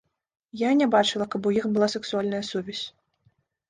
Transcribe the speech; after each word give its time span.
Я 0.61 0.69
не 0.79 0.87
бачыла, 0.95 1.29
каб 1.37 1.41
у 1.51 1.53
іх 1.59 1.69
была 1.77 1.93
сексуальная 1.97 2.43
сувязь. 2.53 2.85